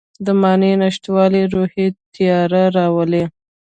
د 0.25 0.27
معنی 0.41 0.73
نشتوالی 0.81 1.43
روحي 1.53 1.87
تیاره 2.13 2.63
راولي. 2.77 3.23